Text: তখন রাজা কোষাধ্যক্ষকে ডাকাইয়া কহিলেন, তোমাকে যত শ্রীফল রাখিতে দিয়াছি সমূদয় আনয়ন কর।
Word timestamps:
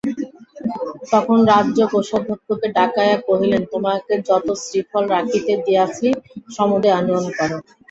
তখন 1.11 1.37
রাজা 1.51 1.85
কোষাধ্যক্ষকে 1.91 2.67
ডাকাইয়া 2.77 3.17
কহিলেন, 3.27 3.61
তোমাকে 3.71 4.13
যত 4.27 4.47
শ্রীফল 4.63 5.03
রাখিতে 5.15 5.53
দিয়াছি 5.65 6.07
সমূদয় 6.55 6.95
আনয়ন 6.99 7.25
কর। 7.37 7.49